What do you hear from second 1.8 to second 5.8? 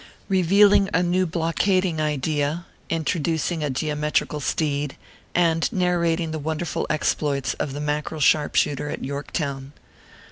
IDEA, INTRODUCING A GEOMETRICAL STEED, AND